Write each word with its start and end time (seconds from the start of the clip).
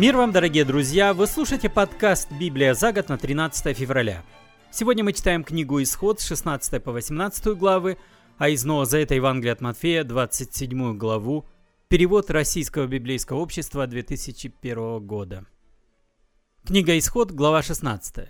Мир 0.00 0.16
вам, 0.16 0.32
дорогие 0.32 0.64
друзья! 0.64 1.12
Вы 1.12 1.26
слушаете 1.26 1.68
подкаст 1.68 2.32
«Библия 2.32 2.72
за 2.72 2.90
год» 2.90 3.10
на 3.10 3.18
13 3.18 3.76
февраля. 3.76 4.24
Сегодня 4.70 5.04
мы 5.04 5.12
читаем 5.12 5.44
книгу 5.44 5.82
«Исход» 5.82 6.20
с 6.20 6.26
16 6.26 6.82
по 6.82 6.90
18 6.90 7.48
главы, 7.48 7.98
а 8.38 8.48
из 8.48 8.64
Нового 8.64 8.86
Завета 8.86 9.14
Евангелия 9.14 9.52
от 9.52 9.60
Матфея 9.60 10.02
27 10.04 10.96
главу, 10.96 11.44
перевод 11.88 12.30
Российского 12.30 12.86
библейского 12.86 13.40
общества 13.40 13.86
2001 13.86 15.06
года. 15.06 15.44
Книга 16.64 16.96
«Исход», 16.96 17.30
глава 17.32 17.62
16. 17.62 18.26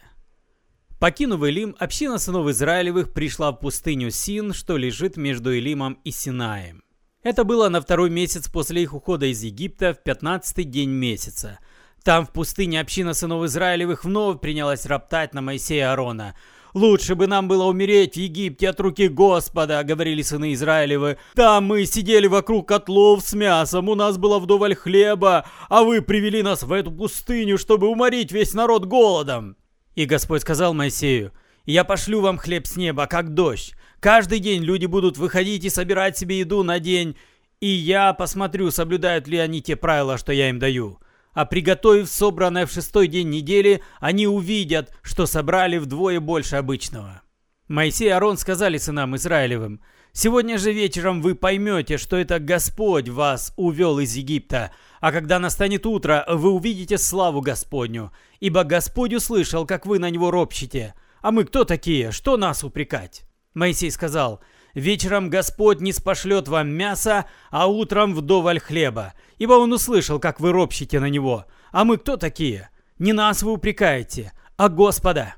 Покинув 0.99 1.45
Илим, 1.45 1.77
община 1.79 2.19
сынов 2.19 2.49
Израилевых 2.49 3.13
пришла 3.13 3.53
в 3.53 3.61
пустыню 3.61 4.11
Син, 4.11 4.55
что 4.55 4.77
лежит 4.77 5.17
между 5.17 5.53
Илимом 5.53 6.01
и 6.03 6.11
Синаем. 6.11 6.83
Это 7.23 7.45
было 7.45 7.69
на 7.69 7.83
второй 7.83 8.09
месяц 8.09 8.49
после 8.49 8.83
их 8.83 8.95
ухода 8.95 9.27
из 9.27 9.43
Египта 9.43 9.93
в 9.93 10.03
пятнадцатый 10.03 10.65
день 10.65 10.89
месяца. 10.89 11.59
Там, 12.03 12.27
в 12.27 12.31
пустыне, 12.31 12.81
община 12.81 13.15
сынов 13.15 13.45
Израилевых 13.45 14.05
вновь 14.05 14.41
принялась 14.41 14.87
роптать 14.87 15.35
на 15.35 15.43
Моисея 15.43 15.91
Аарона. 15.91 16.35
«Лучше 16.73 17.17
бы 17.17 17.27
нам 17.27 17.49
было 17.49 17.65
умереть 17.65 18.15
в 18.15 18.21
Египте 18.21 18.69
от 18.69 18.79
руки 18.81 19.09
Господа»,— 19.09 19.83
говорили 19.85 20.23
сыны 20.23 20.53
Израилевы. 20.53 21.19
«Там 21.35 21.65
мы 21.65 21.85
сидели 21.85 22.29
вокруг 22.29 22.69
котлов 22.69 23.23
с 23.23 23.35
мясом, 23.35 23.89
у 23.89 23.97
нас 23.97 24.19
было 24.19 24.39
вдоволь 24.39 24.77
хлеба, 24.77 25.47
а 25.69 25.83
вы 25.83 26.01
привели 26.01 26.43
нас 26.43 26.63
в 26.63 26.73
эту 26.73 26.93
пустыню, 26.93 27.59
чтобы 27.59 27.89
уморить 27.89 28.31
весь 28.31 28.55
народ 28.55 28.85
голодом». 28.85 29.57
И 29.97 30.05
Господь 30.05 30.43
сказал 30.43 30.73
Моисею, 30.73 31.33
«Я 31.67 31.83
пошлю 31.83 32.21
вам 32.21 32.39
хлеб 32.39 32.69
с 32.69 32.77
неба, 32.77 33.07
как 33.07 33.35
дождь, 33.35 33.75
Каждый 34.01 34.39
день 34.39 34.63
люди 34.63 34.87
будут 34.87 35.19
выходить 35.19 35.65
и 35.65 35.71
собирать 35.71 36.17
себе 36.17 36.39
еду 36.39 36.63
на 36.63 36.81
день, 36.81 37.17
и 37.61 37.67
я 37.67 38.15
посмотрю, 38.15 38.71
соблюдают 38.71 39.29
ли 39.29 39.37
они 39.37 39.61
те 39.61 39.77
правила, 39.77 40.17
что 40.17 40.33
я 40.33 40.49
им 40.49 40.59
даю. 40.59 40.99
А 41.33 41.45
приготовив 41.45 42.09
собранное 42.09 42.67
в 42.67 42.73
шестой 42.73 43.07
день 43.07 43.31
недели, 43.31 43.83
они 44.01 44.27
увидят, 44.27 44.93
что 45.03 45.27
собрали 45.27 45.79
вдвое 45.79 46.21
больше 46.21 46.57
обычного. 46.57 47.23
Моисей 47.69 48.09
и 48.09 48.11
Аарон 48.11 48.37
сказали 48.37 48.79
сынам 48.79 49.15
Израилевым, 49.15 49.81
«Сегодня 50.13 50.59
же 50.59 50.73
вечером 50.73 51.23
вы 51.23 51.37
поймете, 51.37 51.99
что 51.99 52.17
это 52.17 52.41
Господь 52.41 53.09
вас 53.09 53.53
увел 53.57 54.01
из 54.01 54.17
Египта, 54.17 54.73
а 55.01 55.13
когда 55.13 55.39
настанет 55.39 55.87
утро, 55.87 56.25
вы 56.29 56.51
увидите 56.51 56.99
славу 56.99 57.41
Господню, 57.41 58.11
ибо 58.41 58.65
Господь 58.65 59.15
услышал, 59.15 59.67
как 59.67 59.87
вы 59.87 60.01
на 60.01 60.11
него 60.11 60.33
ропщите. 60.33 60.95
А 61.23 61.31
мы 61.31 61.45
кто 61.45 61.63
такие? 61.63 62.11
Что 62.11 62.37
нас 62.37 62.65
упрекать?» 62.65 63.23
Моисей 63.55 63.93
сказал, 63.93 64.41
«Вечером 64.75 65.31
Господь 65.31 65.81
не 65.81 65.93
спошлет 65.93 66.49
вам 66.49 66.69
мясо, 66.71 67.27
а 67.51 67.67
утром 67.67 68.15
вдоволь 68.15 68.61
хлеба, 68.61 69.15
ибо 69.39 69.55
Он 69.55 69.73
услышал, 69.73 70.21
как 70.21 70.41
вы 70.41 70.53
ропщите 70.53 71.01
на 71.01 71.09
Него. 71.09 71.47
А 71.73 71.85
мы 71.85 71.99
кто 71.99 72.17
такие? 72.17 72.71
Не 72.99 73.13
нас 73.13 73.43
вы 73.43 73.53
упрекаете, 73.53 74.33
а 74.57 74.69
Господа». 74.69 75.35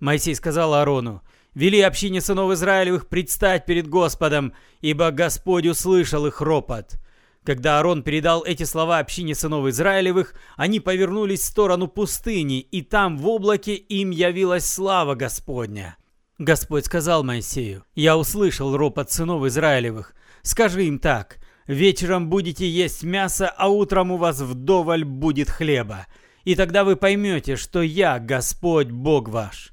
Моисей 0.00 0.34
сказал 0.34 0.74
Аарону, 0.74 1.22
«Вели 1.54 1.80
общине 1.80 2.20
сынов 2.20 2.52
Израилевых 2.52 3.08
предстать 3.08 3.66
перед 3.66 3.86
Господом, 3.86 4.52
ибо 4.80 5.10
Господь 5.10 5.66
услышал 5.66 6.26
их 6.26 6.40
ропот». 6.40 6.98
Когда 7.44 7.78
Аарон 7.78 8.02
передал 8.02 8.44
эти 8.44 8.62
слова 8.62 8.98
общине 8.98 9.34
сынов 9.34 9.66
Израилевых, 9.66 10.34
они 10.56 10.78
повернулись 10.78 11.40
в 11.40 11.46
сторону 11.46 11.88
пустыни, 11.88 12.60
и 12.60 12.82
там 12.82 13.18
в 13.18 13.26
облаке 13.26 13.74
им 13.74 14.10
явилась 14.10 14.66
слава 14.66 15.16
Господня. 15.16 15.96
Господь 16.38 16.86
сказал 16.86 17.22
Моисею, 17.24 17.84
«Я 17.94 18.16
услышал 18.16 18.76
ропот 18.76 19.10
сынов 19.10 19.44
Израилевых. 19.44 20.14
Скажи 20.42 20.86
им 20.86 20.98
так, 20.98 21.38
вечером 21.66 22.30
будете 22.30 22.68
есть 22.68 23.02
мясо, 23.02 23.48
а 23.48 23.68
утром 23.68 24.12
у 24.12 24.16
вас 24.16 24.40
вдоволь 24.40 25.04
будет 25.04 25.50
хлеба. 25.50 26.06
И 26.44 26.54
тогда 26.54 26.84
вы 26.84 26.96
поймете, 26.96 27.56
что 27.56 27.82
я 27.82 28.18
Господь 28.18 28.90
Бог 28.90 29.28
ваш». 29.28 29.72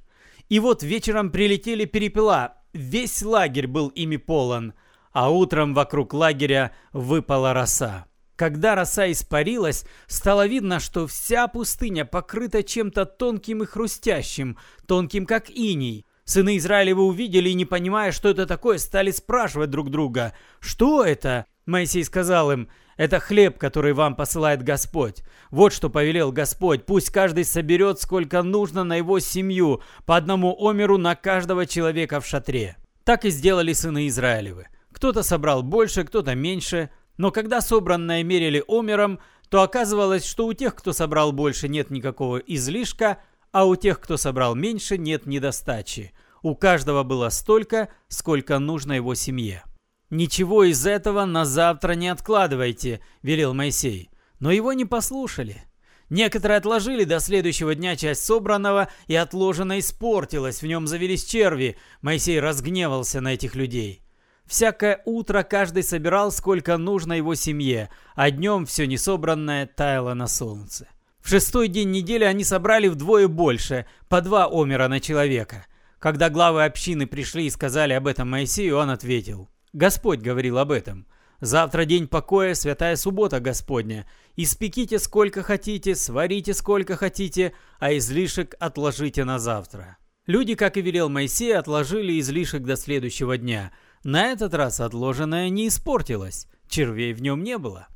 И 0.50 0.60
вот 0.60 0.84
вечером 0.84 1.32
прилетели 1.32 1.86
перепела, 1.86 2.56
весь 2.74 3.22
лагерь 3.22 3.68
был 3.68 3.90
ими 3.90 4.18
полон, 4.18 4.74
а 5.12 5.30
утром 5.30 5.74
вокруг 5.74 6.14
лагеря 6.14 6.72
выпала 6.92 7.54
роса. 7.54 8.08
Когда 8.36 8.74
роса 8.74 9.12
испарилась, 9.12 9.86
стало 10.08 10.48
видно, 10.48 10.80
что 10.80 11.08
вся 11.08 11.48
пустыня 11.48 12.06
покрыта 12.06 12.64
чем-то 12.64 13.06
тонким 13.06 13.64
и 13.64 13.66
хрустящим, 13.66 14.58
тонким 14.88 15.26
как 15.26 15.50
иней. 15.50 16.06
Сыны 16.30 16.58
Израилева 16.58 17.02
увидели 17.02 17.50
и, 17.50 17.56
не 17.56 17.66
понимая, 17.66 18.12
что 18.12 18.30
это 18.30 18.46
такое, 18.46 18.78
стали 18.78 19.10
спрашивать 19.10 19.72
друг 19.72 19.90
друга, 19.90 20.34
что 20.60 21.04
это? 21.04 21.48
Моисей 21.66 22.04
сказал 22.04 22.52
им, 22.52 22.70
это 22.98 23.20
хлеб, 23.20 23.58
который 23.58 23.94
вам 23.94 24.16
посылает 24.16 24.62
Господь. 24.62 25.24
Вот 25.50 25.74
что 25.74 25.90
повелел 25.90 26.32
Господь. 26.32 26.86
Пусть 26.86 27.10
каждый 27.10 27.46
соберет, 27.46 28.00
сколько 28.00 28.44
нужно 28.44 28.84
на 28.84 28.98
его 28.98 29.18
семью, 29.18 29.82
по 30.06 30.18
одному 30.18 30.56
омеру 30.56 31.00
на 31.00 31.16
каждого 31.16 31.66
человека 31.66 32.22
в 32.22 32.28
шатре. 32.28 32.78
Так 33.04 33.26
и 33.26 33.32
сделали 33.32 33.74
сыны 33.74 34.08
Израилевы. 34.08 34.68
Кто-то 34.92 35.24
собрал 35.24 35.64
больше, 35.64 36.04
кто-то 36.04 36.36
меньше. 36.36 36.92
Но 37.18 37.32
когда 37.32 37.60
собранное 37.60 38.22
мерили 38.22 38.64
омером, 38.68 39.20
то 39.50 39.64
оказывалось, 39.64 40.28
что 40.28 40.46
у 40.46 40.54
тех, 40.54 40.76
кто 40.76 40.94
собрал 40.94 41.32
больше, 41.32 41.68
нет 41.68 41.90
никакого 41.90 42.38
излишка, 42.38 43.18
а 43.52 43.66
у 43.66 43.76
тех, 43.76 44.00
кто 44.00 44.18
собрал 44.18 44.56
меньше, 44.56 44.98
нет 44.98 45.26
недостачи. 45.26 46.14
У 46.42 46.56
каждого 46.56 47.04
было 47.04 47.30
столько, 47.30 47.90
сколько 48.08 48.60
нужно 48.60 48.94
его 48.94 49.16
семье. 49.16 49.64
«Ничего 50.10 50.64
из 50.64 50.86
этого 50.88 51.26
на 51.26 51.46
завтра 51.46 51.94
не 51.94 52.08
откладывайте»,– 52.08 53.02
велел 53.22 53.54
Моисей. 53.54 54.10
Но 54.40 54.52
его 54.52 54.74
не 54.74 54.86
послушали. 54.86 55.64
Некоторые 56.10 56.58
отложили 56.58 57.04
до 57.04 57.20
следующего 57.20 57.76
дня 57.76 57.96
часть 57.96 58.26
собранного, 58.26 58.90
и 59.06 59.16
отложено 59.16 59.78
испортилось, 59.78 60.62
в 60.62 60.66
нем 60.66 60.88
завелись 60.88 61.26
черви. 61.26 61.78
Моисей 62.02 62.40
разгневался 62.40 63.22
на 63.22 63.36
этих 63.36 63.56
людей. 63.56 64.02
Всякое 64.48 65.04
утро 65.06 65.44
каждый 65.44 65.84
собирал, 65.84 66.32
сколько 66.32 66.78
нужно 66.78 67.14
его 67.14 67.36
семье, 67.36 67.92
а 68.16 68.32
днем 68.32 68.66
все 68.66 68.88
несобранное 68.88 69.68
таяло 69.68 70.16
на 70.16 70.28
солнце. 70.28 70.88
Шестой 71.30 71.68
день 71.68 71.92
недели 71.92 72.24
они 72.24 72.44
собрали 72.44 72.88
вдвое 72.88 73.28
больше, 73.28 73.86
по 74.08 74.20
два 74.20 74.48
омера 74.52 74.88
на 74.88 75.00
человека. 75.00 75.68
Когда 76.00 76.32
главы 76.32 76.66
общины 76.66 77.06
пришли 77.06 77.46
и 77.46 77.52
сказали 77.52 77.94
об 77.94 78.08
этом 78.08 78.32
Моисею, 78.32 78.78
он 78.78 78.90
ответил, 78.90 79.48
«Господь 79.72 80.22
говорил 80.22 80.58
об 80.58 80.72
этом. 80.72 81.06
Завтра 81.40 81.86
день 81.86 82.08
покоя, 82.08 82.56
святая 82.56 82.96
суббота 82.96 83.40
Господня. 83.40 84.08
Испеките 84.38 84.98
сколько 84.98 85.44
хотите, 85.44 85.94
сварите 85.94 86.56
сколько 86.56 86.96
хотите, 86.96 87.54
а 87.78 87.96
излишек 87.96 88.56
отложите 88.60 89.24
на 89.24 89.38
завтра». 89.38 89.98
Люди, 90.26 90.56
как 90.56 90.78
и 90.78 90.82
велел 90.82 91.10
Моисей, 91.10 91.56
отложили 91.56 92.20
излишек 92.20 92.64
до 92.64 92.76
следующего 92.76 93.38
дня. 93.38 93.72
На 94.04 94.32
этот 94.32 94.56
раз 94.56 94.80
отложенное 94.80 95.50
не 95.50 95.68
испортилось, 95.68 96.48
червей 96.68 97.14
в 97.14 97.22
нем 97.22 97.44
не 97.44 97.60
было. 97.60 97.88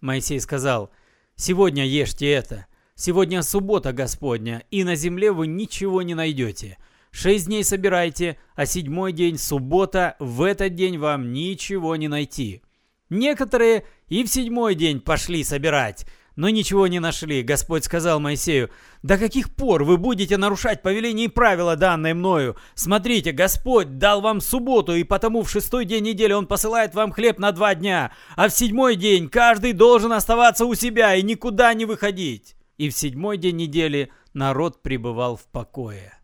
Моисей 0.00 0.40
сказал, 0.40 0.90
«Сегодня 1.36 1.86
ешьте 1.86 2.28
это, 2.32 2.66
Сегодня 3.02 3.40
суббота 3.42 3.94
Господня, 3.94 4.62
и 4.70 4.84
на 4.84 4.94
земле 4.94 5.32
вы 5.32 5.46
ничего 5.46 6.02
не 6.02 6.14
найдете. 6.14 6.76
Шесть 7.10 7.46
дней 7.46 7.64
собирайте, 7.64 8.36
а 8.54 8.66
седьмой 8.66 9.14
день, 9.14 9.38
суббота, 9.38 10.16
в 10.18 10.42
этот 10.42 10.74
день 10.74 10.98
вам 10.98 11.32
ничего 11.32 11.96
не 11.96 12.08
найти. 12.08 12.60
Некоторые 13.08 13.86
и 14.08 14.22
в 14.22 14.28
седьмой 14.28 14.74
день 14.74 15.00
пошли 15.00 15.42
собирать, 15.44 16.04
но 16.36 16.50
ничего 16.50 16.88
не 16.88 17.00
нашли. 17.00 17.42
Господь 17.42 17.84
сказал 17.84 18.20
Моисею, 18.20 18.68
«До 19.02 19.16
каких 19.16 19.56
пор 19.56 19.84
вы 19.84 19.96
будете 19.96 20.36
нарушать 20.36 20.82
повеления 20.82 21.24
и 21.24 21.28
правила, 21.28 21.76
данные 21.76 22.12
мною? 22.12 22.58
Смотрите, 22.74 23.32
Господь 23.32 23.96
дал 23.96 24.20
вам 24.20 24.42
субботу, 24.42 24.94
и 24.94 25.04
потому 25.04 25.40
в 25.40 25.50
шестой 25.50 25.86
день 25.86 26.04
недели 26.04 26.34
Он 26.34 26.46
посылает 26.46 26.94
вам 26.94 27.12
хлеб 27.12 27.38
на 27.38 27.50
два 27.52 27.74
дня, 27.74 28.12
а 28.36 28.50
в 28.50 28.52
седьмой 28.52 28.96
день 28.96 29.30
каждый 29.30 29.72
должен 29.72 30.12
оставаться 30.12 30.66
у 30.66 30.74
себя 30.74 31.14
и 31.14 31.22
никуда 31.22 31.72
не 31.72 31.86
выходить» 31.86 32.56
и 32.80 32.88
в 32.88 32.96
седьмой 32.96 33.36
день 33.36 33.56
недели 33.56 34.10
народ 34.32 34.80
пребывал 34.80 35.36
в 35.36 35.44
покое. 35.44 36.14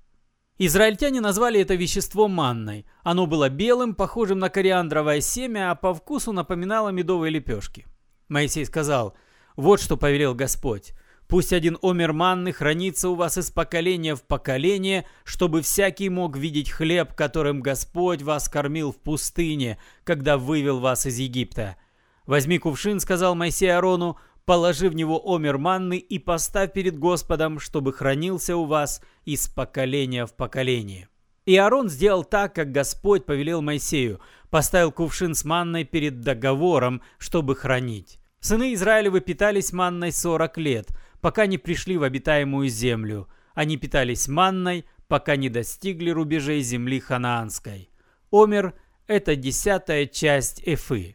Израильтяне 0.56 1.20
назвали 1.20 1.60
это 1.60 1.74
вещество 1.74 2.28
манной. 2.28 2.86
Оно 3.02 3.26
было 3.26 3.50
белым, 3.50 3.94
похожим 3.94 4.38
на 4.38 4.48
кориандровое 4.48 5.20
семя, 5.20 5.70
а 5.70 5.74
по 5.74 5.92
вкусу 5.92 6.32
напоминало 6.32 6.88
медовые 6.88 7.30
лепешки. 7.30 7.84
Моисей 8.28 8.64
сказал, 8.64 9.14
«Вот 9.54 9.82
что 9.82 9.98
повелел 9.98 10.34
Господь. 10.34 10.94
Пусть 11.28 11.52
один 11.52 11.76
омер 11.82 12.14
манны 12.14 12.52
хранится 12.52 13.10
у 13.10 13.16
вас 13.16 13.36
из 13.36 13.50
поколения 13.50 14.14
в 14.14 14.22
поколение, 14.22 15.06
чтобы 15.24 15.60
всякий 15.60 16.08
мог 16.08 16.38
видеть 16.38 16.70
хлеб, 16.70 17.12
которым 17.12 17.60
Господь 17.60 18.22
вас 18.22 18.48
кормил 18.48 18.92
в 18.92 18.96
пустыне, 18.96 19.76
когда 20.04 20.38
вывел 20.38 20.80
вас 20.80 21.04
из 21.04 21.18
Египта. 21.18 21.76
Возьми 22.24 22.58
кувшин, 22.58 22.98
сказал 22.98 23.34
Моисей 23.34 23.76
Арону, 23.76 24.16
положи 24.46 24.88
в 24.88 24.94
него 24.94 25.20
омер 25.22 25.58
манны 25.58 25.98
и 25.98 26.18
поставь 26.18 26.72
перед 26.72 26.98
Господом, 26.98 27.58
чтобы 27.60 27.92
хранился 27.92 28.56
у 28.56 28.64
вас 28.64 29.02
из 29.26 29.48
поколения 29.48 30.24
в 30.24 30.32
поколение». 30.34 31.08
И 31.44 31.56
Аарон 31.56 31.88
сделал 31.88 32.24
так, 32.24 32.54
как 32.54 32.72
Господь 32.72 33.24
повелел 33.24 33.62
Моисею, 33.62 34.20
поставил 34.50 34.90
кувшин 34.90 35.34
с 35.34 35.44
манной 35.44 35.84
перед 35.84 36.20
договором, 36.20 37.02
чтобы 37.18 37.54
хранить. 37.54 38.18
Сыны 38.40 38.74
Израилевы 38.74 39.20
питались 39.20 39.72
манной 39.72 40.10
сорок 40.10 40.58
лет, 40.58 40.88
пока 41.20 41.46
не 41.46 41.58
пришли 41.58 41.98
в 41.98 42.02
обитаемую 42.02 42.68
землю. 42.68 43.28
Они 43.54 43.76
питались 43.76 44.26
манной, 44.26 44.86
пока 45.06 45.36
не 45.36 45.48
достигли 45.48 46.10
рубежей 46.10 46.62
земли 46.62 46.98
ханаанской. 46.98 47.90
Омер– 48.32 48.74
это 49.06 49.36
десятая 49.36 50.06
часть 50.06 50.60
Эфы. 50.64 51.14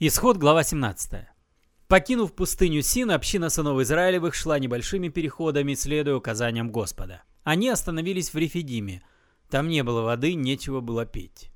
Исход, 0.00 0.36
глава 0.36 0.64
17. 0.64 1.37
Покинув 1.88 2.34
пустыню 2.34 2.82
Син, 2.82 3.10
община 3.10 3.48
сынов 3.48 3.80
Израилевых 3.80 4.34
шла 4.34 4.58
небольшими 4.58 5.08
переходами, 5.08 5.72
следуя 5.72 6.16
указаниям 6.16 6.70
Господа. 6.70 7.22
Они 7.44 7.70
остановились 7.70 8.34
в 8.34 8.36
Рефидиме. 8.36 9.02
Там 9.48 9.68
не 9.68 9.82
было 9.82 10.02
воды, 10.02 10.34
нечего 10.34 10.80
было 10.80 11.06
пить. 11.06 11.50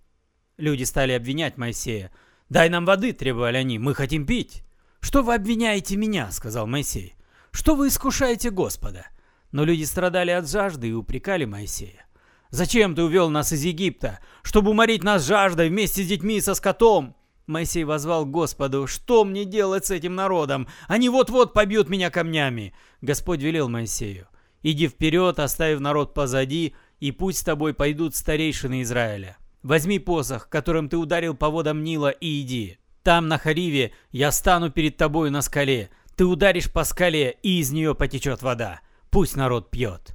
Люди 0.56 0.84
стали 0.84 1.12
обвинять 1.12 1.58
Моисея. 1.58 2.10
«Дай 2.48 2.70
нам 2.70 2.86
воды!»– 2.86 3.12
требовали 3.12 3.58
они. 3.58 3.78
«Мы 3.78 3.94
хотим 3.94 4.24
пить!» 4.24 4.64
«Что 5.00 5.22
вы 5.22 5.34
обвиняете 5.34 5.96
меня?»– 5.96 6.30
сказал 6.32 6.66
Моисей. 6.66 7.14
«Что 7.50 7.74
вы 7.74 7.88
искушаете 7.88 8.48
Господа?» 8.50 9.06
Но 9.50 9.64
люди 9.64 9.82
страдали 9.82 10.30
от 10.30 10.48
жажды 10.48 10.88
и 10.88 10.92
упрекали 10.92 11.44
Моисея. 11.44 12.06
«Зачем 12.48 12.94
ты 12.94 13.02
увел 13.02 13.28
нас 13.28 13.52
из 13.52 13.64
Египта? 13.64 14.20
Чтобы 14.42 14.70
уморить 14.70 15.04
нас 15.04 15.26
жаждой 15.26 15.68
вместе 15.68 16.02
с 16.02 16.08
детьми 16.08 16.38
и 16.38 16.40
со 16.40 16.54
скотом?» 16.54 17.16
Моисей 17.46 17.84
возвал 17.84 18.24
Господу, 18.24 18.86
«Что 18.86 19.24
мне 19.24 19.44
делать 19.44 19.86
с 19.86 19.90
этим 19.90 20.14
народом? 20.14 20.68
Они 20.86 21.08
вот-вот 21.08 21.52
побьют 21.52 21.88
меня 21.88 22.10
камнями!» 22.10 22.72
Господь 23.00 23.40
велел 23.40 23.68
Моисею, 23.68 24.28
«Иди 24.62 24.88
вперед, 24.88 25.38
оставив 25.38 25.80
народ 25.80 26.14
позади, 26.14 26.74
и 27.00 27.10
пусть 27.10 27.38
с 27.38 27.44
тобой 27.44 27.74
пойдут 27.74 28.14
старейшины 28.14 28.82
Израиля. 28.82 29.36
Возьми 29.62 29.98
посох, 29.98 30.48
которым 30.48 30.88
ты 30.88 30.96
ударил 30.96 31.34
по 31.34 31.48
водам 31.48 31.82
Нила, 31.82 32.10
и 32.10 32.40
иди. 32.42 32.78
Там, 33.02 33.26
на 33.26 33.38
Хариве, 33.38 33.92
я 34.12 34.30
стану 34.30 34.70
перед 34.70 34.96
тобою 34.96 35.32
на 35.32 35.42
скале. 35.42 35.90
Ты 36.14 36.24
ударишь 36.24 36.72
по 36.72 36.84
скале, 36.84 37.36
и 37.42 37.58
из 37.58 37.72
нее 37.72 37.96
потечет 37.96 38.42
вода. 38.42 38.80
Пусть 39.10 39.36
народ 39.36 39.70
пьет». 39.70 40.14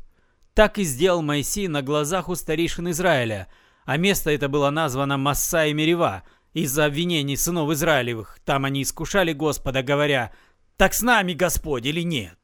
Так 0.53 0.79
и 0.79 0.83
сделал 0.83 1.21
Моисей 1.21 1.68
на 1.68 1.81
глазах 1.81 2.29
у 2.29 2.35
старейшин 2.35 2.89
Израиля, 2.89 3.47
а 3.85 3.97
место 3.97 4.31
это 4.31 4.50
было 4.50 4.69
названо 4.69 5.18
Масса 5.18 5.68
и 5.68 5.74
Мерева– 5.74 6.24
из-за 6.63 6.86
обвинений 6.86 7.38
сынов 7.38 7.69
Израилевых. 7.71 8.39
Там 8.44 8.65
они 8.65 8.81
искушали 8.81 9.31
Господа, 9.31 9.83
говоря, 9.83 10.31
«Так 10.75 10.95
с 10.95 11.04
нами 11.04 11.33
Господь 11.33 11.86
или 11.86 12.01
нет?» 12.01 12.36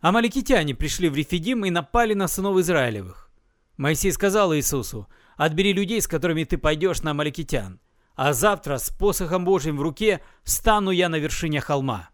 Амаликитяне 0.00 0.74
пришли 0.74 1.10
в 1.10 1.14
Рефидим 1.14 1.66
и 1.66 1.70
напали 1.70 2.14
на 2.14 2.28
сынов 2.28 2.56
Израилевых. 2.58 3.30
Моисей 3.76 4.10
сказал 4.10 4.54
Иисусу, 4.54 5.06
«Отбери 5.36 5.74
людей, 5.74 6.00
с 6.00 6.08
которыми 6.08 6.44
ты 6.44 6.56
пойдешь 6.56 7.02
на 7.02 7.10
Амаликитян, 7.10 7.78
а 8.14 8.32
завтра 8.32 8.78
с 8.78 8.88
посохом 8.88 9.44
Божьим 9.44 9.76
в 9.76 9.82
руке 9.82 10.22
стану 10.44 10.90
я 10.90 11.10
на 11.10 11.16
вершине 11.16 11.60
холма». 11.60 12.08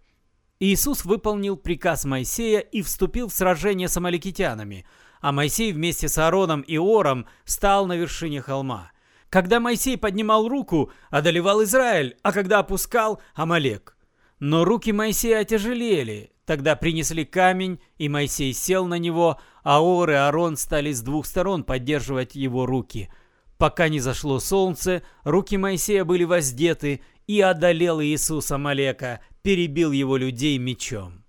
Иисус 0.58 1.04
выполнил 1.04 1.56
приказ 1.56 2.04
Моисея 2.04 2.58
и 2.58 2.82
вступил 2.82 3.28
в 3.28 3.32
сражение 3.32 3.86
с 3.86 3.96
амаликитянами, 3.96 4.84
а 5.20 5.30
Моисей 5.30 5.72
вместе 5.72 6.08
с 6.08 6.18
Аароном 6.18 6.62
и 6.62 6.78
Ором 6.78 7.26
стал 7.44 7.86
на 7.86 7.96
вершине 7.96 8.42
холма– 8.42 8.90
когда 9.30 9.60
Моисей 9.60 9.96
поднимал 9.96 10.48
руку, 10.48 10.90
одолевал 11.08 11.62
Израиль, 11.62 12.16
а 12.22 12.32
когда 12.32 12.58
опускал– 12.58 13.22
Амалек. 13.34 13.96
Но 14.40 14.64
руки 14.64 14.92
Моисея 14.92 15.40
отяжелели. 15.40 16.32
Тогда 16.44 16.74
принесли 16.74 17.24
камень, 17.24 17.78
и 17.96 18.08
Моисей 18.08 18.52
сел 18.52 18.86
на 18.86 18.98
него, 18.98 19.38
а 19.62 19.80
Ор 19.82 20.10
и 20.10 20.14
Аарон 20.14 20.56
стали 20.56 20.90
с 20.92 21.00
двух 21.00 21.26
сторон 21.26 21.62
поддерживать 21.62 22.34
его 22.34 22.66
руки. 22.66 23.08
Пока 23.56 23.88
не 23.88 24.00
зашло 24.00 24.40
солнце, 24.40 25.02
руки 25.22 25.56
Моисея 25.56 26.04
были 26.04 26.24
воздеты, 26.24 27.00
и 27.28 27.40
одолел 27.40 28.02
Иисус 28.02 28.50
Амалека, 28.50 29.20
перебил 29.42 29.92
его 29.92 30.16
людей 30.16 30.58
мечом. 30.58 31.24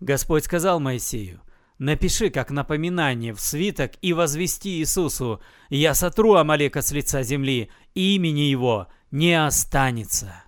Господь 0.00 0.44
сказал 0.44 0.80
Моисею, 0.80 1.42
Напиши 1.78 2.30
как 2.30 2.50
напоминание 2.50 3.34
в 3.34 3.40
свиток 3.40 3.92
и 4.00 4.14
возвести 4.14 4.78
Иисусу, 4.78 5.42
«Я 5.68 5.94
сотру 5.94 6.34
Амалека 6.34 6.80
с 6.80 6.90
лица 6.90 7.22
земли, 7.22 7.70
и 7.94 8.14
имени 8.14 8.40
его 8.40 8.88
не 9.10 9.34
останется». 9.34 10.42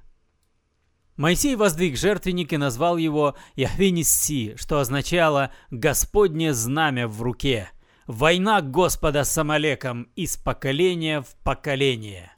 Моисей 1.16 1.56
воздвиг 1.56 1.98
жертвенник 1.98 2.52
и 2.52 2.56
назвал 2.56 2.96
его 2.96 3.36
Яхвинисси, 3.56 4.54
что 4.56 4.78
означало 4.78 5.52
«Господне 5.70 6.54
знамя 6.54 7.08
в 7.08 7.20
руке». 7.20 7.70
Война 8.06 8.62
Господа 8.62 9.24
с 9.24 9.36
Амалеком 9.36 10.04
из 10.16 10.38
поколения 10.38 11.20
в 11.20 11.34
поколение. 11.44 12.32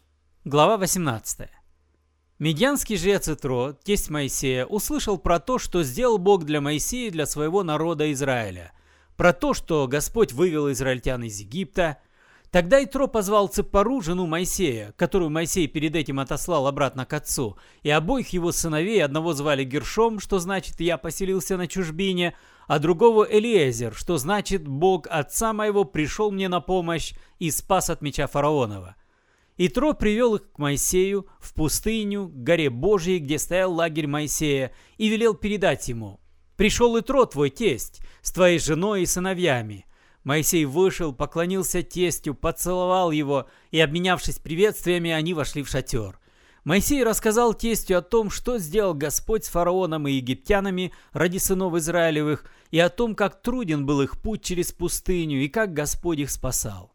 Глава 0.45 0.77
18. 0.79 1.49
Медианский 2.41 2.97
жрец 2.97 3.29
Итро, 3.29 3.75
тесть 3.85 4.11
Моисея, 4.11 4.67
услышал 4.67 5.17
про 5.17 5.39
то, 5.39 5.61
что 5.61 5.85
сделал 5.85 6.19
Бог 6.19 6.45
для 6.45 6.61
Моисея 6.61 7.09
и 7.09 7.13
для 7.13 7.27
своего 7.27 7.63
народа 7.63 8.11
Израиля 8.11 8.73
про 9.21 9.35
то, 9.35 9.53
что 9.53 9.87
Господь 9.87 10.33
вывел 10.33 10.73
израильтян 10.73 11.23
из 11.25 11.41
Египта. 11.41 11.99
Тогда 12.51 12.83
Итро 12.83 13.07
позвал 13.07 13.49
Цепару, 13.49 14.01
жену 14.01 14.27
Моисея, 14.27 14.95
которую 14.97 15.29
Моисей 15.29 15.67
перед 15.67 15.95
этим 15.95 16.21
отослал 16.21 16.67
обратно 16.67 17.05
к 17.05 17.13
отцу, 17.13 17.59
и 17.83 17.91
обоих 17.91 18.31
его 18.31 18.51
сыновей, 18.51 19.05
одного 19.05 19.35
звали 19.35 19.63
Гершом, 19.63 20.21
что 20.21 20.39
значит 20.39 20.81
«я 20.81 20.97
поселился 20.97 21.59
на 21.59 21.67
чужбине», 21.67 22.35
а 22.67 22.79
другого 22.79 23.29
Элиезер, 23.31 23.95
что 23.95 24.17
значит 24.17 24.67
«Бог 24.67 25.07
отца 25.11 25.53
моего 25.53 25.85
пришел 25.85 26.31
мне 26.31 26.49
на 26.49 26.63
помощь 26.63 27.13
и 27.39 27.51
спас 27.51 27.91
от 27.91 28.01
меча 28.01 28.27
фараонова». 28.27 28.97
Итро 29.59 29.93
привел 29.93 30.37
их 30.37 30.51
к 30.51 30.59
Моисею 30.59 31.27
в 31.41 31.53
пустыню, 31.53 32.29
к 32.29 32.43
горе 32.43 32.71
Божьей, 32.71 33.19
где 33.19 33.39
стоял 33.39 33.75
лагерь 33.75 34.07
Моисея, 34.07 34.73
и 34.97 35.11
велел 35.11 35.35
передать 35.35 35.89
ему 35.89 36.21
Пришел 36.61 36.95
и 36.99 37.01
Тро, 37.01 37.25
твой 37.25 37.49
тесть, 37.49 38.03
с 38.21 38.33
твоей 38.33 38.59
женой 38.59 39.01
и 39.01 39.07
сыновьями. 39.07 39.87
Моисей 40.25 40.67
вышел, 40.67 41.15
поклонился 41.15 41.83
тестю, 41.83 42.35
поцеловал 42.35 43.13
его, 43.13 43.49
и, 43.71 43.81
обменявшись 43.81 44.41
приветствиями, 44.41 45.11
они 45.11 45.33
вошли 45.33 45.63
в 45.63 45.71
шатер. 45.71 46.21
Моисей 46.65 47.03
рассказал 47.03 47.55
тестю 47.55 47.97
о 47.97 48.03
том, 48.03 48.29
что 48.29 48.59
сделал 48.59 48.93
Господь 48.93 49.47
с 49.47 49.49
фараоном 49.49 50.07
и 50.07 50.13
египтянами 50.13 50.93
ради 51.15 51.39
сынов 51.39 51.77
Израилевых, 51.77 52.45
и 52.71 52.79
о 52.79 52.91
том, 52.91 53.15
как 53.15 53.41
труден 53.41 53.87
был 53.87 54.03
их 54.03 54.21
путь 54.21 54.43
через 54.45 54.71
пустыню, 54.71 55.43
и 55.43 55.49
как 55.49 55.73
Господь 55.73 56.19
их 56.19 56.31
спасал. 56.31 56.93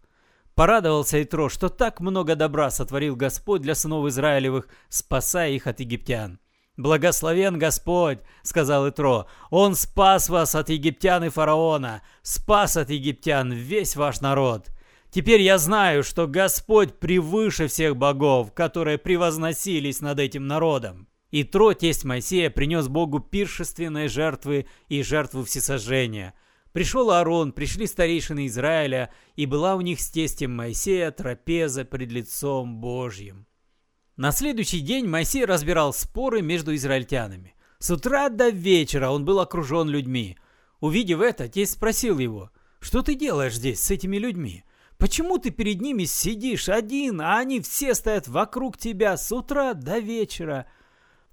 Порадовался 0.54 1.24
Итро, 1.24 1.50
что 1.50 1.70
так 1.70 2.02
много 2.02 2.36
добра 2.36 2.70
сотворил 2.70 3.16
Господь 3.16 3.64
для 3.64 3.74
сынов 3.74 4.06
Израилевых, 4.06 4.68
спасая 4.90 5.54
их 5.54 5.66
от 5.66 5.80
египтян. 5.80 6.38
«Благословен 6.78 7.58
Господь»,— 7.58 8.20
сказал 8.44 8.90
Итро,— 8.90 9.28
«Он 9.50 9.76
спас 9.76 10.28
вас 10.28 10.56
от 10.56 10.70
египтян 10.70 11.24
и 11.24 11.30
фараона, 11.30 12.02
спас 12.22 12.76
от 12.76 12.90
египтян 12.90 13.52
весь 13.54 13.96
ваш 13.96 14.20
народ. 14.20 14.68
Теперь 15.10 15.42
я 15.42 15.58
знаю, 15.58 16.04
что 16.04 16.28
Господь 16.28 17.00
превыше 17.00 17.68
всех 17.68 17.96
богов, 17.96 18.54
которые 18.54 18.98
превозносились 18.98 20.02
над 20.02 20.20
этим 20.20 20.48
народом». 20.48 21.08
Итро, 21.32 21.74
тесть 21.74 22.04
Моисея, 22.04 22.50
принес 22.50 22.88
Богу 22.88 23.20
пиршественные 23.20 24.08
жертвы 24.08 24.68
и 24.88 25.02
жертву 25.02 25.44
всесожжения. 25.44 26.34
Пришел 26.72 27.12
Аарон, 27.12 27.52
пришли 27.52 27.88
старейшины 27.88 28.48
Израиля, 28.48 29.12
и 29.36 29.46
была 29.46 29.76
у 29.76 29.82
них 29.82 30.02
с 30.02 30.10
тестем 30.10 30.56
Моисея 30.56 31.12
трапеза 31.12 31.86
пред 31.86 32.12
лицом 32.12 32.80
Божьим. 32.80 33.48
На 34.18 34.32
следующий 34.32 34.80
день 34.80 35.08
Моисей 35.08 35.44
разбирал 35.44 35.94
споры 35.94 36.42
между 36.42 36.74
израильтянами. 36.74 37.54
С 37.80 37.92
утра 37.92 38.30
до 38.30 38.48
вечера 38.48 39.10
он 39.10 39.26
был 39.26 39.42
окружен 39.42 39.90
людьми. 39.90 40.38
Увидев 40.80 41.20
это, 41.20 41.50
тесть 41.50 41.74
спросил 41.74 42.18
его, 42.18 42.50
«Что 42.80 43.02
ты 43.02 43.16
делаешь 43.16 43.56
здесь 43.56 43.82
с 43.82 43.92
этими 43.92 44.16
людьми? 44.16 44.64
Почему 44.98 45.38
ты 45.38 45.50
перед 45.50 45.82
ними 45.82 46.06
сидишь 46.06 46.70
один, 46.70 47.20
а 47.20 47.40
они 47.40 47.60
все 47.60 47.94
стоят 47.94 48.30
вокруг 48.30 48.78
тебя 48.78 49.18
с 49.18 49.34
утра 49.34 49.74
до 49.74 50.00
вечера?» 50.00 50.66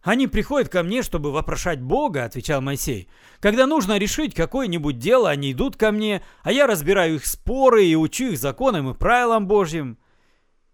«Они 0.02 0.26
приходят 0.26 0.68
ко 0.68 0.82
мне, 0.82 1.02
чтобы 1.02 1.30
вопрошать 1.30 1.80
Бога»,— 1.80 2.24
отвечал 2.24 2.60
Моисей. 2.60 3.08
«Когда 3.38 3.68
нужно 3.68 3.96
решить 3.96 4.34
какое-нибудь 4.34 4.98
дело, 4.98 5.30
они 5.30 5.52
идут 5.52 5.76
ко 5.76 5.92
мне, 5.92 6.24
а 6.42 6.50
я 6.50 6.66
разбираю 6.66 7.14
их 7.14 7.26
споры 7.26 7.84
и 7.84 7.94
учу 7.94 8.24
их 8.24 8.38
законам 8.38 8.90
и 8.90 8.94
правилам 8.94 9.46
Божьим». 9.46 9.98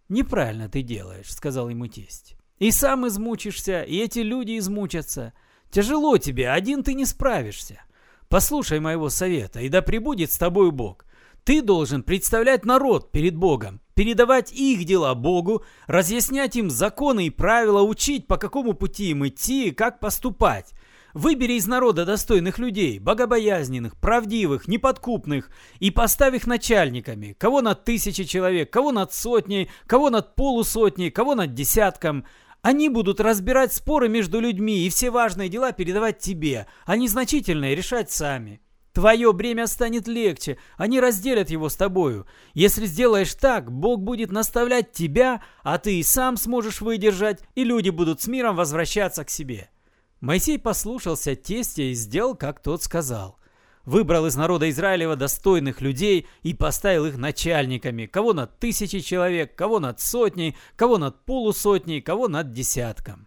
«Неправильно 0.09 0.69
ты 0.69 0.83
делаешь»,— 0.83 1.27
сказал 1.31 1.69
ему 1.69 1.87
тесть. 1.87 2.37
«И 2.59 2.71
сам 2.71 3.07
измучишься, 3.07 3.83
и 3.83 3.99
эти 3.99 4.21
люди 4.21 4.59
измучатся. 4.59 5.35
Тяжело 5.71 6.17
тебе, 6.17 6.51
один 6.51 6.83
ты 6.83 6.95
не 6.95 7.05
справишься. 7.05 7.83
Послушай 8.29 8.81
моего 8.81 9.11
совета, 9.11 9.61
и 9.61 9.69
да 9.69 9.83
пребудет 9.83 10.33
с 10.33 10.39
тобой 10.39 10.71
Бог. 10.71 11.05
Ты 11.45 11.63
должен 11.63 12.03
представлять 12.03 12.65
народ 12.65 13.11
перед 13.11 13.37
Богом, 13.37 13.81
передавать 13.95 14.53
их 14.53 14.85
дела 14.85 15.15
Богу, 15.15 15.65
разъяснять 15.87 16.57
им 16.57 16.69
законы 16.69 17.27
и 17.27 17.31
правила, 17.31 17.83
учить, 17.83 18.27
по 18.27 18.37
какому 18.37 18.75
пути 18.75 19.11
им 19.11 19.27
идти 19.27 19.69
и 19.69 19.73
как 19.73 20.01
поступать. 20.01 20.75
Выбери 21.15 21.55
из 21.55 21.67
народа 21.67 22.05
достойных 22.05 22.59
людей, 22.59 22.99
богобоязненных, 22.99 23.97
правдивых, 23.97 24.69
неподкупных, 24.69 25.51
и 25.79 25.91
поставь 25.91 26.35
их 26.35 26.47
начальниками, 26.47 27.35
кого 27.39 27.63
над 27.63 27.85
тысячей 27.85 28.27
человек, 28.27 28.71
кого 28.71 28.93
над 28.93 29.15
сотней, 29.15 29.71
кого 29.87 30.11
над 30.11 30.35
полусотней, 30.35 31.11
кого 31.11 31.35
над 31.35 31.55
десятком. 31.55 32.27
Они 32.61 32.91
будут 32.91 33.21
разбирать 33.21 33.73
споры 33.73 34.09
между 34.09 34.39
людьми 34.41 34.85
и 34.85 34.91
все 34.91 35.11
важные 35.11 35.49
дела 35.49 35.73
передавать 35.73 36.19
тебе, 36.19 36.67
а 36.85 36.97
незначительные 36.97 37.75
решать 37.75 38.11
сами. 38.11 38.61
Твое 38.93 39.33
бремя 39.33 39.67
станет 39.67 40.09
легче, 40.09 40.59
они 40.77 41.01
разделят 41.01 41.51
его 41.51 41.69
с 41.69 41.77
тобою. 41.77 42.27
Если 42.53 42.85
сделаешь 42.85 43.33
так, 43.33 43.71
Бог 43.71 44.01
будет 44.01 44.33
наставлять 44.33 44.93
тебя, 44.93 45.43
а 45.63 45.79
ты 45.79 46.01
и 46.01 46.03
сам 46.03 46.37
сможешь 46.37 46.81
выдержать, 46.81 47.41
и 47.55 47.65
люди 47.65 47.91
будут 47.91 48.21
с 48.21 48.27
миром 48.27 48.57
возвращаться 48.57 49.25
к 49.25 49.31
себе». 49.31 49.71
Моисей 50.21 50.59
послушался 50.59 51.37
тестя 51.37 51.83
и 51.83 51.95
сделал, 51.95 52.35
как 52.35 52.61
тот 52.61 52.83
сказал. 52.83 53.39
Выбрал 53.85 54.27
из 54.27 54.37
народа 54.37 54.69
Израилева 54.69 55.17
достойных 55.17 55.81
людей 55.81 56.27
и 56.43 56.53
поставил 56.53 57.07
их 57.07 57.17
начальниками, 57.17 58.07
кого 58.07 58.35
над 58.35 58.59
тысячей 58.59 59.01
человек, 59.01 59.55
кого 59.55 59.81
над 59.81 60.01
сотней, 60.01 60.57
кого 60.77 60.99
над 60.99 61.25
полусотней, 61.25 62.03
кого 62.03 62.29
над 62.29 62.53
десятком. 62.53 63.27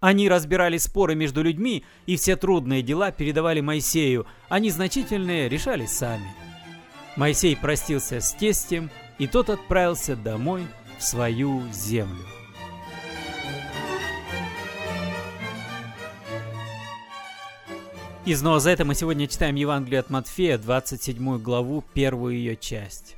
Они 0.00 0.28
разбирали 0.28 0.78
споры 0.78 1.14
между 1.14 1.42
людьми 1.42 1.84
и 2.06 2.16
все 2.16 2.34
трудные 2.34 2.82
дела 2.82 3.12
передавали 3.12 3.60
Моисею, 3.60 4.26
а 4.48 4.58
незначительные 4.58 5.48
решали 5.48 5.86
сами. 5.86 6.34
Моисей 7.14 7.56
простился 7.56 8.20
с 8.20 8.32
тестем, 8.32 8.90
и 9.18 9.28
тот 9.28 9.50
отправился 9.50 10.16
домой 10.16 10.66
в 10.98 11.04
свою 11.04 11.62
землю. 11.70 12.41
Из 18.24 18.40
Новозавета 18.40 18.84
мы 18.84 18.94
сегодня 18.94 19.26
читаем 19.26 19.56
Евангелие 19.56 19.98
от 19.98 20.08
Матфея, 20.08 20.56
27 20.56 21.38
главу, 21.38 21.82
первую 21.92 22.36
ее 22.36 22.56
часть. 22.56 23.16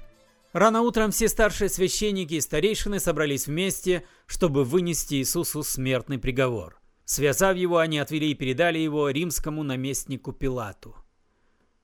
Рано 0.54 0.80
утром 0.80 1.10
все 1.10 1.28
старшие 1.28 1.68
священники 1.68 2.32
и 2.34 2.40
старейшины 2.40 2.98
собрались 2.98 3.46
вместе, 3.46 4.04
чтобы 4.24 4.64
вынести 4.64 5.16
Иисусу 5.16 5.62
смертный 5.62 6.16
приговор. 6.16 6.80
Связав 7.04 7.54
его, 7.54 7.76
они 7.76 7.98
отвели 7.98 8.30
и 8.30 8.34
передали 8.34 8.78
его 8.78 9.10
римскому 9.10 9.62
наместнику 9.62 10.32
Пилату. 10.32 10.96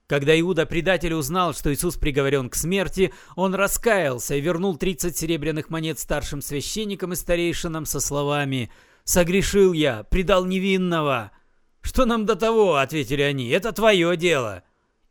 Когда 0.07 0.37
Иуда, 0.39 0.65
предатель, 0.65 1.13
узнал, 1.13 1.53
что 1.53 1.71
Иисус 1.71 1.97
приговорен 1.97 2.49
к 2.49 2.55
смерти, 2.55 3.13
он 3.35 3.53
раскаялся 3.53 4.33
и 4.33 4.41
вернул 4.41 4.77
30 4.77 5.15
серебряных 5.15 5.69
монет 5.69 5.99
старшим 5.99 6.41
священникам 6.41 7.13
и 7.13 7.15
старейшинам 7.15 7.85
со 7.85 7.99
словами 7.99 8.71
«Согрешил 9.03 9.73
я, 9.73 10.05
предал 10.05 10.45
невинного». 10.45 11.31
«Что 11.81 12.05
нам 12.05 12.25
до 12.25 12.35
того?»— 12.35 12.75
ответили 12.77 13.21
они. 13.21 13.49
«Это 13.49 13.71
твое 13.71 14.15
дело». 14.17 14.63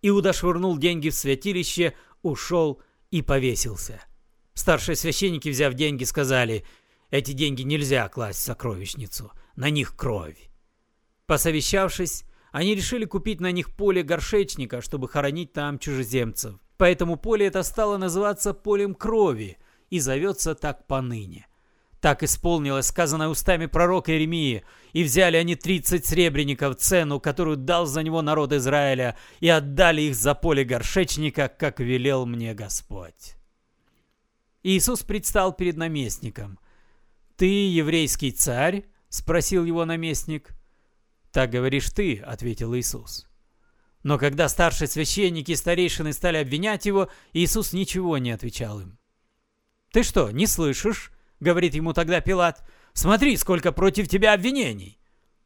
Иуда 0.02 0.32
швырнул 0.32 0.78
деньги 0.78 1.10
в 1.10 1.14
святилище, 1.14 1.94
ушел 2.22 2.80
и 3.10 3.22
повесился. 3.22 4.00
Старшие 4.54 4.96
священники, 4.96 5.48
взяв 5.48 5.74
деньги, 5.74 6.04
сказали, 6.04 6.64
эти 7.10 7.32
деньги 7.32 7.62
нельзя 7.62 8.08
класть 8.08 8.40
в 8.40 8.42
сокровищницу, 8.42 9.32
на 9.56 9.68
них 9.70 9.96
кровь. 9.96 10.50
Посовещавшись, 11.26 12.24
они 12.52 12.74
решили 12.74 13.04
купить 13.04 13.40
на 13.40 13.52
них 13.52 13.74
поле 13.74 14.02
горшечника, 14.02 14.80
чтобы 14.80 15.08
хоронить 15.08 15.52
там 15.52 15.78
чужеземцев. 15.78 16.56
Поэтому 16.76 17.16
поле 17.16 17.46
это 17.46 17.62
стало 17.62 17.96
называться 17.98 18.54
полем 18.54 18.94
крови 18.94 19.58
и 19.90 20.00
зовется 20.00 20.54
так 20.54 20.86
поныне. 20.86 21.46
Так 22.00 22.22
исполнилось 22.22 22.86
сказанное 22.86 23.28
устами 23.28 23.66
пророка 23.66 24.12
Иеремии, 24.12 24.64
и 24.94 25.04
взяли 25.04 25.36
они 25.36 25.54
тридцать 25.54 26.06
сребреников 26.06 26.76
цену, 26.76 27.20
которую 27.20 27.58
дал 27.58 27.84
за 27.84 28.02
него 28.02 28.22
народ 28.22 28.52
Израиля, 28.54 29.18
и 29.40 29.48
отдали 29.48 30.02
их 30.02 30.14
за 30.14 30.34
поле 30.34 30.64
горшечника, 30.64 31.48
как 31.48 31.78
велел 31.78 32.24
мне 32.24 32.54
Господь. 32.54 33.36
Иисус 34.62 35.02
предстал 35.02 35.52
перед 35.52 35.76
наместником. 35.76 36.58
«Ты 37.36 37.68
еврейский 37.68 38.32
царь?»— 38.32 38.86
спросил 39.10 39.64
его 39.64 39.84
наместник. 39.84 40.50
«Так 41.32 41.50
говоришь 41.50 41.90
ты»,— 41.90 42.18
ответил 42.26 42.74
Иисус. 42.74 43.26
Но 44.02 44.18
когда 44.18 44.48
старшие 44.48 44.88
священники 44.88 45.52
и 45.52 45.56
старейшины 45.56 46.14
стали 46.14 46.38
обвинять 46.38 46.86
его, 46.86 47.10
Иисус 47.34 47.74
ничего 47.74 48.16
не 48.16 48.30
отвечал 48.30 48.80
им. 48.80 48.98
«Ты 49.92 50.02
что, 50.02 50.30
не 50.30 50.46
слышишь?»— 50.46 51.12
говорит 51.40 51.74
ему 51.74 51.92
тогда 51.92 52.20
Пилат. 52.20 52.62
«Смотри, 52.92 53.36
сколько 53.36 53.72
против 53.72 54.08
тебя 54.08 54.34
обвинений!» 54.34 54.98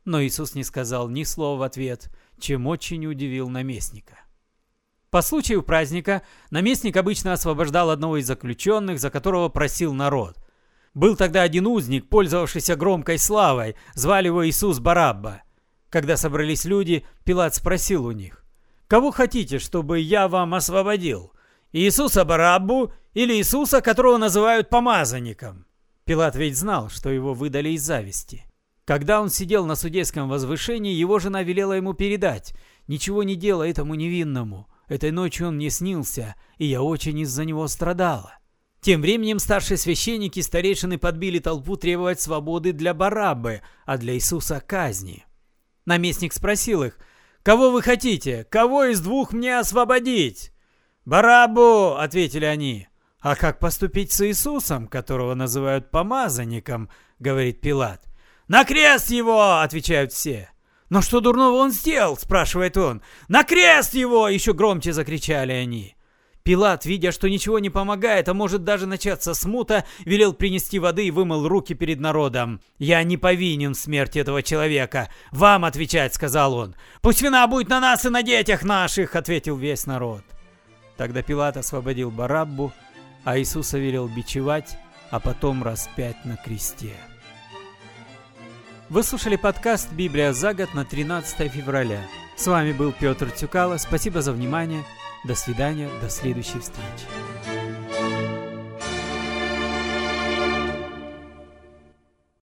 Но 0.04 0.22
Иисус 0.22 0.54
не 0.54 0.64
сказал 0.64 1.08
ни 1.08 1.22
слова 1.22 1.58
в 1.58 1.62
ответ, 1.62 2.10
чем 2.38 2.66
очень 2.66 3.06
удивил 3.06 3.48
наместника. 3.48 4.18
По 5.10 5.22
случаю 5.22 5.62
праздника 5.62 6.22
наместник 6.50 6.96
обычно 6.96 7.32
освобождал 7.32 7.90
одного 7.90 8.16
из 8.16 8.26
заключенных, 8.26 8.98
за 8.98 9.10
которого 9.10 9.48
просил 9.48 9.94
народ. 9.94 10.36
Был 10.92 11.16
тогда 11.16 11.42
один 11.42 11.66
узник, 11.66 12.08
пользовавшийся 12.08 12.76
громкой 12.76 13.18
славой, 13.18 13.76
звали 13.94 14.26
его 14.26 14.46
Иисус 14.46 14.80
Барабба. 14.80 15.42
Когда 15.88 16.16
собрались 16.16 16.64
люди, 16.64 17.06
Пилат 17.24 17.54
спросил 17.54 18.06
у 18.06 18.10
них, 18.10 18.44
«Кого 18.88 19.10
хотите, 19.10 19.58
чтобы 19.58 20.00
я 20.00 20.28
вам 20.28 20.54
освободил? 20.54 21.32
Иисуса 21.72 22.24
Бараббу 22.24 22.92
или 23.12 23.34
Иисуса, 23.34 23.80
которого 23.80 24.18
называют 24.18 24.68
помазанником?» 24.68 25.66
Пилат 26.04 26.36
ведь 26.36 26.58
знал, 26.58 26.90
что 26.90 27.10
его 27.10 27.32
выдали 27.32 27.70
из 27.70 27.82
зависти. 27.82 28.44
Когда 28.84 29.22
он 29.22 29.30
сидел 29.30 29.64
на 29.64 29.76
судейском 29.76 30.28
возвышении, 30.28 30.92
его 30.92 31.18
жена 31.18 31.42
велела 31.42 31.72
ему 31.72 31.94
передать 31.94 32.54
«Ничего 32.86 33.22
не 33.22 33.34
делай 33.34 33.70
этому 33.70 33.94
невинному. 33.94 34.68
Этой 34.88 35.10
ночью 35.10 35.48
он 35.48 35.56
мне 35.56 35.70
снился, 35.70 36.34
и 36.58 36.66
я 36.66 36.82
очень 36.82 37.18
из-за 37.20 37.46
него 37.46 37.66
страдала». 37.68 38.34
Тем 38.82 39.00
временем 39.00 39.38
старшие 39.38 39.78
священники 39.78 40.40
и 40.40 40.42
старейшины 40.42 40.98
подбили 40.98 41.38
толпу 41.38 41.78
требовать 41.78 42.20
свободы 42.20 42.72
для 42.72 42.92
Бараббы, 42.92 43.62
а 43.86 43.96
для 43.96 44.14
Иисуса 44.14 44.60
казни. 44.60 45.24
Наместник 45.86 46.34
спросил 46.34 46.82
их, 46.82 46.98
«Кого 47.42 47.70
вы 47.70 47.80
хотите? 47.80 48.44
Кого 48.50 48.84
из 48.84 49.00
двух 49.00 49.32
мне 49.32 49.58
освободить?» 49.58 50.52
«Бараббу!»— 51.06 51.96
ответили 51.98 52.44
они. 52.44 52.88
«А 53.24 53.36
как 53.36 53.58
поступить 53.58 54.12
с 54.12 54.20
Иисусом, 54.20 54.86
которого 54.86 55.32
называют 55.34 55.90
помазанником?»— 55.90 56.90
говорит 57.18 57.62
Пилат. 57.62 58.02
«На 58.48 58.66
крест 58.66 59.10
его!»— 59.10 59.60
отвечают 59.62 60.12
все. 60.12 60.50
«Но 60.90 61.00
что 61.00 61.20
дурного 61.20 61.54
он 61.54 61.70
сделал?»— 61.70 62.16
спрашивает 62.18 62.76
он. 62.76 63.00
«На 63.28 63.42
крест 63.42 63.94
его!»— 63.94 64.28
еще 64.28 64.52
громче 64.52 64.92
закричали 64.92 65.52
они. 65.52 65.96
Пилат, 66.42 66.84
видя, 66.84 67.12
что 67.12 67.30
ничего 67.30 67.58
не 67.60 67.70
помогает, 67.70 68.28
а 68.28 68.34
может 68.34 68.62
даже 68.62 68.84
начаться 68.84 69.32
смута, 69.32 69.86
велел 70.04 70.34
принести 70.34 70.78
воды 70.78 71.06
и 71.06 71.10
вымыл 71.10 71.48
руки 71.48 71.72
перед 71.72 72.00
народом. 72.00 72.60
«Я 72.76 73.02
не 73.04 73.16
повинен 73.16 73.72
в 73.72 73.78
смерти 73.78 74.18
этого 74.18 74.42
человека. 74.42 75.08
Вам 75.32 75.64
отвечать»,— 75.64 76.12
сказал 76.14 76.52
он. 76.52 76.76
«Пусть 77.00 77.22
вина 77.22 77.46
будет 77.46 77.70
на 77.70 77.80
нас 77.80 78.04
и 78.04 78.10
на 78.10 78.22
детях 78.22 78.64
наших»,— 78.64 79.14
ответил 79.16 79.56
весь 79.56 79.86
народ. 79.86 80.20
Тогда 80.98 81.22
Пилат 81.22 81.56
освободил 81.56 82.10
Бараббу, 82.10 82.72
а 83.24 83.38
Иисуса 83.38 83.78
велел 83.78 84.08
бичевать, 84.08 84.78
а 85.10 85.20
потом 85.20 85.62
распять 85.62 86.24
на 86.24 86.36
кресте. 86.36 86.94
Вы 88.90 89.02
слушали 89.02 89.36
подкаст 89.36 89.90
«Библия 89.92 90.32
за 90.32 90.54
год» 90.54 90.74
на 90.74 90.84
13 90.84 91.50
февраля. 91.50 92.00
С 92.36 92.46
вами 92.46 92.72
был 92.72 92.92
Петр 92.92 93.30
Тюкало. 93.30 93.78
Спасибо 93.78 94.20
за 94.20 94.32
внимание. 94.32 94.84
До 95.24 95.34
свидания. 95.34 95.88
До 96.02 96.10
следующей 96.10 96.60
встречи. 96.60 97.53